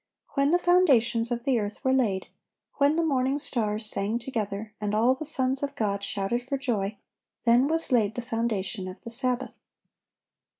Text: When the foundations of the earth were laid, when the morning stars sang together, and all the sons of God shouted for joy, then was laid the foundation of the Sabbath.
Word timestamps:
When 0.33 0.49
the 0.49 0.57
foundations 0.57 1.29
of 1.29 1.43
the 1.43 1.59
earth 1.59 1.85
were 1.85 1.93
laid, 1.93 2.25
when 2.77 2.95
the 2.95 3.03
morning 3.05 3.37
stars 3.37 3.85
sang 3.85 4.17
together, 4.17 4.73
and 4.81 4.95
all 4.95 5.13
the 5.13 5.27
sons 5.27 5.61
of 5.61 5.75
God 5.75 6.03
shouted 6.03 6.41
for 6.41 6.57
joy, 6.57 6.97
then 7.43 7.67
was 7.67 7.91
laid 7.91 8.15
the 8.15 8.23
foundation 8.23 8.87
of 8.87 9.01
the 9.03 9.11
Sabbath. 9.11 9.59